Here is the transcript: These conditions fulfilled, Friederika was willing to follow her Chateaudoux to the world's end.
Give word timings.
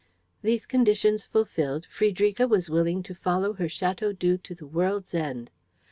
These 0.41 0.65
conditions 0.65 1.27
fulfilled, 1.27 1.85
Friederika 1.91 2.47
was 2.49 2.71
willing 2.71 3.03
to 3.03 3.13
follow 3.13 3.53
her 3.53 3.67
Chateaudoux 3.69 4.37
to 4.41 4.55
the 4.55 4.65
world's 4.65 5.13
end. 5.13 5.51